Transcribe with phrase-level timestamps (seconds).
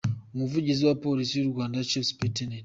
[0.33, 2.37] Umuvugizi wa Polisi y’u Rwanda, Chief Supt.